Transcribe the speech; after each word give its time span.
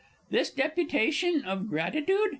This 0.31 0.49
deputation 0.49 1.43
of 1.45 1.67
gratitude? 1.69 2.29